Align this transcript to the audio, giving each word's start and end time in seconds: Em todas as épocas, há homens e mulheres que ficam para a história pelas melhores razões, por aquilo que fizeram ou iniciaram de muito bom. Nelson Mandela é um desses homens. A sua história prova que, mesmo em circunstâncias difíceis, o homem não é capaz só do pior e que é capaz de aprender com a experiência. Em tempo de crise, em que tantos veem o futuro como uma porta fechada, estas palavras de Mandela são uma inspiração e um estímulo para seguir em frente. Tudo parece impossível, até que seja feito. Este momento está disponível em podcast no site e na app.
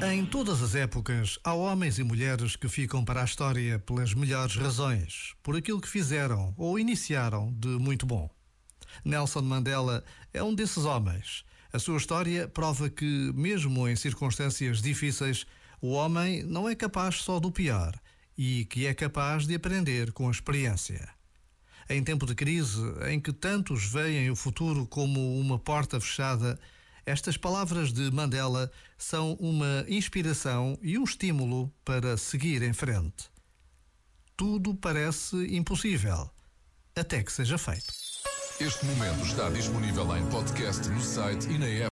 Em 0.00 0.24
todas 0.24 0.62
as 0.62 0.76
épocas, 0.76 1.40
há 1.42 1.52
homens 1.52 1.98
e 1.98 2.04
mulheres 2.04 2.54
que 2.54 2.68
ficam 2.68 3.04
para 3.04 3.20
a 3.20 3.24
história 3.24 3.80
pelas 3.80 4.14
melhores 4.14 4.54
razões, 4.54 5.34
por 5.42 5.56
aquilo 5.56 5.80
que 5.80 5.88
fizeram 5.88 6.54
ou 6.56 6.78
iniciaram 6.78 7.52
de 7.52 7.66
muito 7.66 8.06
bom. 8.06 8.30
Nelson 9.04 9.42
Mandela 9.42 10.04
é 10.32 10.40
um 10.40 10.54
desses 10.54 10.84
homens. 10.84 11.44
A 11.72 11.80
sua 11.80 11.96
história 11.96 12.46
prova 12.46 12.88
que, 12.88 13.32
mesmo 13.34 13.88
em 13.88 13.96
circunstâncias 13.96 14.80
difíceis, 14.80 15.44
o 15.80 15.90
homem 15.90 16.44
não 16.44 16.68
é 16.68 16.76
capaz 16.76 17.16
só 17.16 17.40
do 17.40 17.50
pior 17.50 17.92
e 18.36 18.66
que 18.66 18.86
é 18.86 18.94
capaz 18.94 19.48
de 19.48 19.54
aprender 19.56 20.12
com 20.12 20.28
a 20.28 20.30
experiência. 20.30 21.08
Em 21.90 22.04
tempo 22.04 22.24
de 22.24 22.36
crise, 22.36 22.80
em 23.10 23.18
que 23.18 23.32
tantos 23.32 23.84
veem 23.84 24.30
o 24.30 24.36
futuro 24.36 24.86
como 24.86 25.40
uma 25.40 25.58
porta 25.58 26.00
fechada, 26.00 26.56
estas 27.08 27.38
palavras 27.38 27.90
de 27.90 28.10
Mandela 28.10 28.70
são 28.98 29.32
uma 29.40 29.82
inspiração 29.88 30.78
e 30.82 30.98
um 30.98 31.04
estímulo 31.04 31.72
para 31.82 32.18
seguir 32.18 32.62
em 32.62 32.74
frente. 32.74 33.30
Tudo 34.36 34.74
parece 34.74 35.36
impossível, 35.56 36.30
até 36.94 37.22
que 37.22 37.32
seja 37.32 37.56
feito. 37.56 37.90
Este 38.60 38.84
momento 38.84 39.24
está 39.24 39.48
disponível 39.48 40.16
em 40.16 40.26
podcast 40.26 40.86
no 40.90 41.00
site 41.00 41.48
e 41.48 41.58
na 41.58 41.66
app. 41.66 41.86